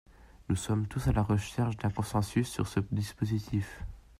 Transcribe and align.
Nous 0.49 0.55
sommes 0.55 0.87
tous 0.87 1.07
à 1.07 1.11
la 1.11 1.21
recherche 1.21 1.77
d’un 1.77 1.91
consensus 1.91 2.49
sur 2.49 2.67
ce 2.67 2.79
dispositif. 2.91 3.83